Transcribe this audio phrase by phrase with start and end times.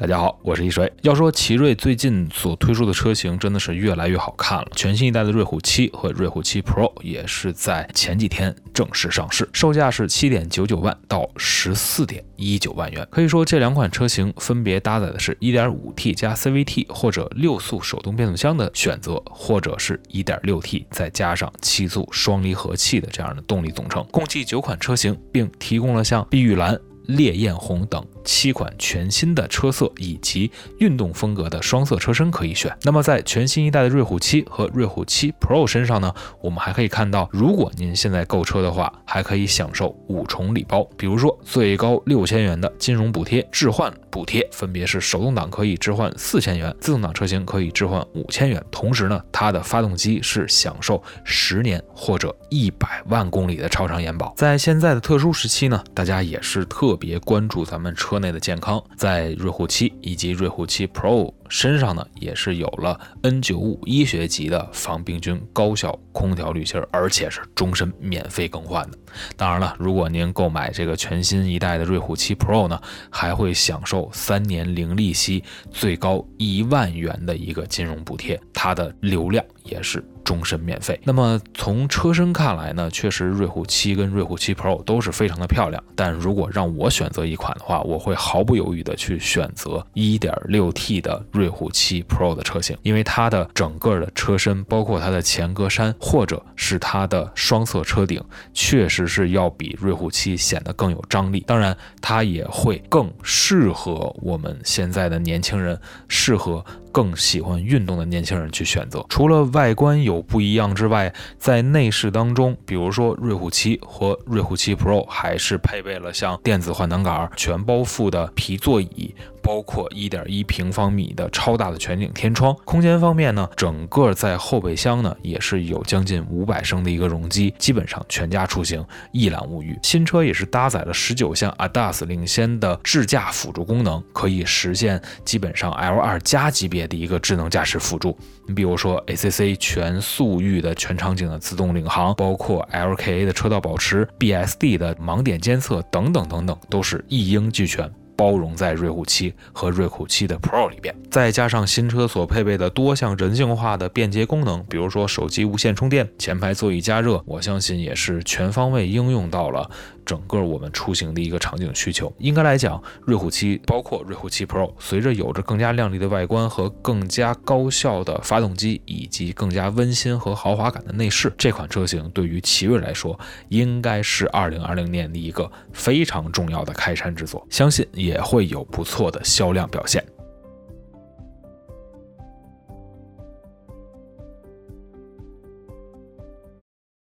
[0.00, 0.92] 大家好，我是一水。
[1.02, 13.04] 要说奇瑞最近所推出的车型真的是越来越好看了，全新一代的瑞虎七和瑞虎七 Pro 也是在前几天正式上市，售价是七点九九万到十四点一九万元。
[13.10, 26.78] 可以说这两款车型分别搭载的是一点五 T 加 CVT 或者六速手动变速箱的选择，或者是一点六 T 再加上七速双离合器的这样的动力总成，共计九款车型，并提供了像碧玉蓝。
[27.08, 32.70] 烈焰红等七款全新的车色以及运动风格的双色车身可以选。
[32.82, 48.62] 那么在全新一代的瑞虎七和瑞虎七 Pro 身上呢，我们还可以看到，如果您现在购车的话，还可以享受五重礼包，比如说最高六千元的金融补贴、置换补贴，分别是手动挡可以置换四千元，自动挡车型可以置换五千元。
[48.70, 54.34] 同时呢，它的发动机是享受十年或者一百万公里的超长延保。
[54.36, 56.98] 在现在的特殊时期呢，大家也是特。
[56.98, 68.98] 别关注咱们车内的健康，在瑞虎七以及瑞虎七 Pro 身上呢，也是有了 N95 医学级的防病菌高效空调滤芯，而且是终身免费更换的。
[69.36, 80.04] 当然了，如果您购买这个全新一代的瑞虎七 Pro 呢，还会享受三年零利息、最高一万元的一个金融补贴，它的流量也是。
[80.24, 81.00] 终身免费。
[81.04, 85.82] 那么从车身看来呢，确实瑞虎七跟瑞虎七 Pro 都是非常的漂亮。
[85.96, 98.20] 但如果让我选择一款的话，我会毫不犹豫的去选择 1.6T 的瑞虎七 Pro 的车型，因为它的整个的车身，包括它的前格栅或者是它的双侧车顶，
[98.52, 101.44] 确实是要比瑞虎七显得更有张力。
[101.46, 106.64] 当然，它也会更适合我们现在的年轻人，适合。
[106.92, 109.04] 更喜欢运动的年轻人去选择。
[109.08, 119.14] 除了外观有不一样之外，在内饰当中，比如说瑞虎七和瑞虎七 Pro 还是配备了像电子换挡杆、全包覆的皮座椅。
[119.40, 129.78] 包括一点一平方米的超大的全景天窗，空间方面呢，整个在后备箱呢也是有将近五百升的一个容积，基本上全家出行一览无余。
[129.82, 138.18] 新车也是搭载了十九项 ADAS 领先的智驾辅助功能，可以实现基本上 L2 加级别的一个智能驾驶辅助。
[138.48, 147.88] 你比如说 ACC 全速域的全场景的自动领航，包括 LKA 的车道保持、BSD 的盲点监测等等等等，都是一应俱全。
[148.18, 159.70] 包容在瑞虎七和瑞虎七的 Pro 里边，再加上新车所配备的多项人性化的便捷功能，比如说手机无线充电、前排座椅加热，我相信也是全方位应用到了。
[160.04, 180.02] 整个我们出行的一个场景需求，应该来讲，瑞虎七包括瑞虎七 Pro，随着有着更加亮丽的外观和更加高效的发动机，以及更加温馨和豪华感的内饰，这款车型对于奇瑞来说，应该是二零二零年的一个非常重要的开山之作，相信也会有不错的销量表现。